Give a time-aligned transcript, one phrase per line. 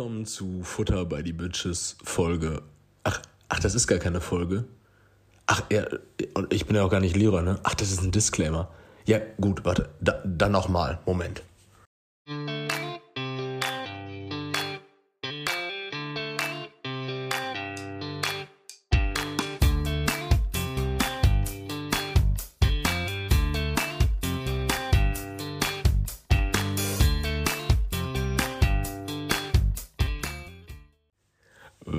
[0.00, 2.62] Willkommen zu Futter bei die Bitches Folge.
[3.04, 4.64] Ach, ach, das ist gar keine Folge.
[5.44, 5.84] Ach, ja,
[6.48, 7.60] ich bin ja auch gar nicht Lehrer, ne?
[7.64, 8.70] Ach, das ist ein Disclaimer.
[9.04, 11.00] Ja, gut, warte, da, dann nochmal.
[11.04, 11.42] Moment.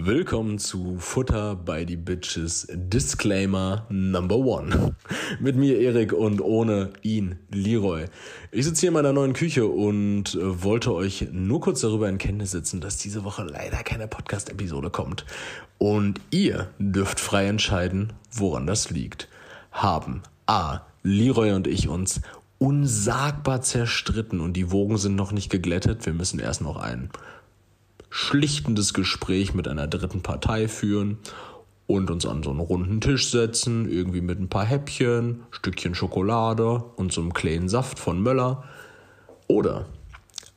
[0.03, 4.95] Willkommen zu Futter bei die Bitches Disclaimer Number One.
[5.39, 8.05] Mit mir Erik und ohne ihn Leroy.
[8.49, 12.17] Ich sitze hier in meiner neuen Küche und äh, wollte euch nur kurz darüber in
[12.17, 15.23] Kenntnis setzen, dass diese Woche leider keine Podcast-Episode kommt.
[15.77, 19.29] Und ihr dürft frei entscheiden, woran das liegt.
[19.71, 20.79] Haben A.
[21.03, 22.21] Leroy und ich uns
[22.57, 26.07] unsagbar zerstritten und die Wogen sind noch nicht geglättet.
[26.07, 27.11] Wir müssen erst noch einen
[28.11, 31.17] schlichtendes Gespräch mit einer dritten Partei führen
[31.87, 36.83] und uns an so einen runden Tisch setzen, irgendwie mit ein paar Häppchen, Stückchen Schokolade
[36.97, 38.65] und so einem kleinen Saft von Möller.
[39.47, 39.87] Oder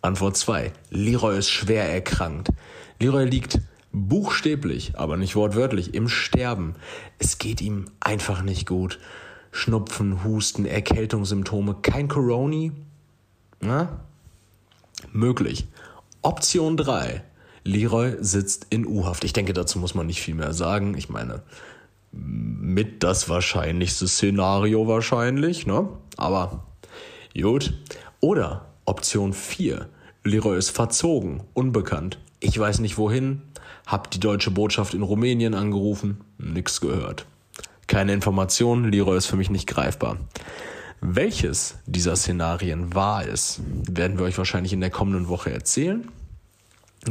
[0.03, 0.73] Antwort 2.
[0.91, 2.51] Leroy ist schwer erkrankt.
[3.01, 3.61] Leroy liegt
[3.93, 6.75] buchstäblich, aber nicht wortwörtlich, im Sterben.
[7.19, 8.99] Es geht ihm einfach nicht gut.
[9.53, 12.73] Schnupfen, Husten, Erkältungssymptome, kein Coroni?
[13.61, 14.01] Na?
[15.13, 15.69] Möglich.
[16.23, 17.23] Option 3.
[17.65, 19.25] Leroy sitzt in U-Haft.
[19.25, 20.95] Ich denke, dazu muss man nicht viel mehr sagen.
[20.97, 21.43] Ich meine,
[22.13, 25.89] mit das wahrscheinlichste Szenario wahrscheinlich, ne?
[26.17, 26.65] Aber
[27.35, 27.75] gut.
[28.21, 29.89] Oder Option 4.
[30.25, 32.19] Leroy ist verzogen, unbekannt.
[32.41, 33.43] Ich weiß nicht wohin.
[33.87, 36.21] Hab die deutsche Botschaft in Rumänien angerufen.
[36.39, 37.27] Nix gehört.
[37.87, 38.91] Keine Informationen.
[38.91, 40.19] Leroy ist für mich nicht greifbar.
[41.01, 46.09] Welches dieser Szenarien wahr ist, werden wir euch wahrscheinlich in der kommenden Woche erzählen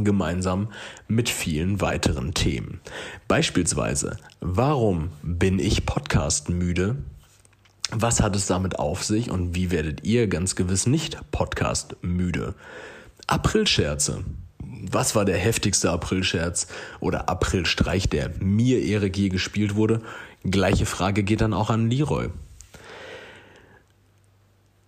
[0.02, 0.68] gemeinsam
[1.06, 2.80] mit vielen weiteren Themen.
[3.28, 6.96] Beispielsweise, warum bin ich Podcast müde?
[7.90, 12.54] Was hat es damit auf sich und wie werdet ihr ganz gewiss nicht Podcast müde?
[13.26, 14.24] Aprilscherze.
[14.90, 16.66] Was war der heftigste Aprilscherz
[17.00, 20.00] oder Aprilstreich, der mir Erik je gespielt wurde?
[20.42, 22.30] Gleiche Frage geht dann auch an Leroy.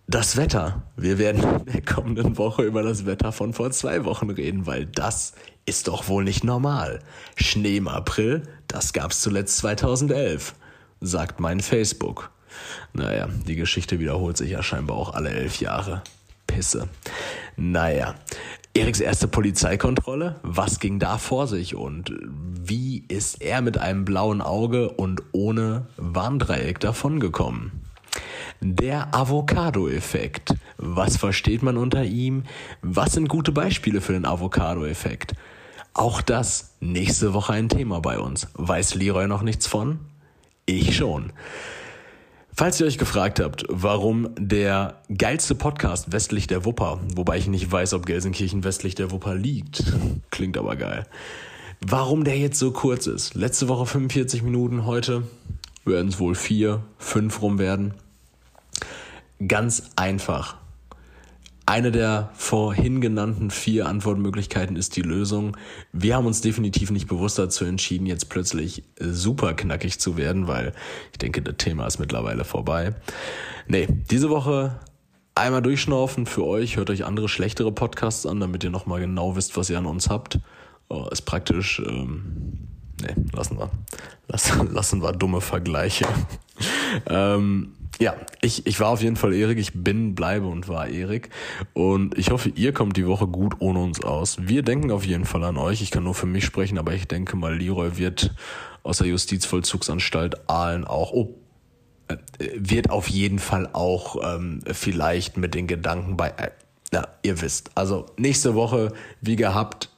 [0.09, 0.83] Das Wetter.
[0.95, 4.85] Wir werden in der kommenden Woche über das Wetter von vor zwei Wochen reden, weil
[4.85, 5.33] das
[5.65, 6.99] ist doch wohl nicht normal.
[7.35, 10.55] Schnee im April, das gab's zuletzt 2011,
[11.01, 12.31] sagt mein Facebook.
[12.93, 16.03] Naja, die Geschichte wiederholt sich ja scheinbar auch alle elf Jahre.
[16.47, 16.87] Pisse.
[17.57, 18.15] Naja,
[18.73, 24.41] Eriks erste Polizeikontrolle, was ging da vor sich und wie ist er mit einem blauen
[24.41, 27.86] Auge und ohne Warndreieck davongekommen?
[28.61, 30.55] Der Avocado-Effekt.
[30.77, 32.43] Was versteht man unter ihm?
[32.81, 35.35] Was sind gute Beispiele für den Avocado-Effekt?
[35.93, 38.47] Auch das nächste Woche ein Thema bei uns.
[38.53, 39.99] Weiß Leroy noch nichts von?
[40.65, 41.33] Ich schon.
[42.53, 47.71] Falls ihr euch gefragt habt, warum der geilste Podcast westlich der Wupper, wobei ich nicht
[47.71, 49.83] weiß, ob Gelsenkirchen westlich der Wupper liegt,
[50.31, 51.05] klingt aber geil,
[51.81, 53.35] warum der jetzt so kurz ist.
[53.35, 55.21] Letzte Woche 45 Minuten, heute
[55.85, 57.93] werden es wohl vier, fünf rum werden.
[59.45, 60.57] Ganz einfach.
[61.65, 65.57] Eine der vorhin genannten vier Antwortmöglichkeiten ist die Lösung.
[65.91, 70.71] Wir haben uns definitiv nicht bewusst dazu entschieden, jetzt plötzlich super knackig zu werden, weil
[71.11, 72.95] ich denke, das Thema ist mittlerweile vorbei.
[73.67, 74.79] Nee, diese Woche
[75.35, 76.77] einmal durchschnaufen für euch.
[76.77, 80.09] Hört euch andere schlechtere Podcasts an, damit ihr nochmal genau wisst, was ihr an uns
[80.09, 80.39] habt.
[80.89, 81.81] Oh, ist praktisch.
[81.85, 82.69] Ähm,
[83.01, 83.69] nee, lassen wir.
[84.27, 86.07] Lassen, lassen wir dumme Vergleiche.
[87.09, 91.29] ähm, ja, ich, ich war auf jeden Fall Erik, ich bin, bleibe und war Erik.
[91.73, 94.37] Und ich hoffe, ihr kommt die Woche gut ohne uns aus.
[94.39, 95.81] Wir denken auf jeden Fall an euch.
[95.81, 98.35] Ich kann nur für mich sprechen, aber ich denke mal, Leroy wird
[98.83, 101.35] aus der Justizvollzugsanstalt Aalen auch, oh,
[102.07, 102.17] äh,
[102.55, 106.51] wird auf jeden Fall auch ähm, vielleicht mit den Gedanken bei, äh,
[106.93, 107.71] ja, ihr wisst.
[107.73, 109.89] Also nächste Woche, wie gehabt,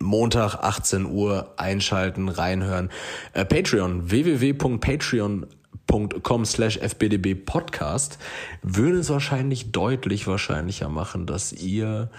[0.00, 2.90] Montag 18 Uhr einschalten, reinhören.
[3.32, 5.46] Äh, Patreon, www.patreon.com
[6.22, 8.18] com slash fbdb podcast
[8.62, 12.10] würde es wahrscheinlich deutlich wahrscheinlicher machen, dass ihr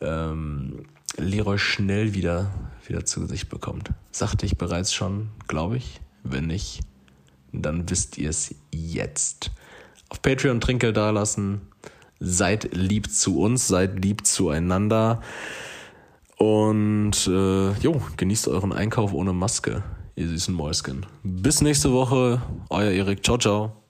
[0.00, 0.84] ähm,
[1.16, 2.50] Leroy schnell wieder,
[2.86, 3.90] wieder zu Gesicht bekommt.
[4.10, 6.00] Sagte ich bereits schon, glaube ich.
[6.22, 6.80] Wenn nicht,
[7.52, 9.52] dann wisst ihr es jetzt.
[10.08, 11.62] Auf Patreon Trinkgeld dalassen.
[12.18, 15.22] Seid lieb zu uns, seid lieb zueinander.
[16.36, 19.82] Und äh, jo, genießt euren Einkauf ohne Maske
[20.16, 21.06] ihr süßen Mäuschen.
[21.22, 23.22] Bis nächste Woche, euer Erik.
[23.24, 23.85] Ciao, ciao.